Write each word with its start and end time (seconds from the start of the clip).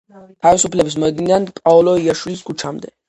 თავისუფლების 0.45 0.97
მოედნიდან 1.03 1.45
პაოლო 1.59 1.93
იაშვილის 2.07 2.43
ქუჩამდე. 2.49 2.93